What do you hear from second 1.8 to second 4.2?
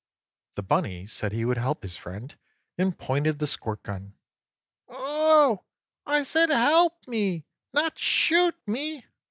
his friend, and pointed the squirt gun.